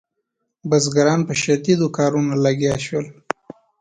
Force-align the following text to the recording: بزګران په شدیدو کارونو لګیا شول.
بزګران 0.69 1.19
په 1.27 1.33
شدیدو 1.41 1.87
کارونو 1.97 2.33
لګیا 2.45 2.75
شول. 2.85 3.05